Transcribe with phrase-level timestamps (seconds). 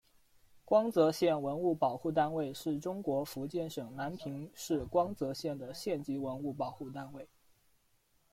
[0.65, 7.29] 光泽县文物保护单位是中国福建省南平市光泽县的县级文物保护单位。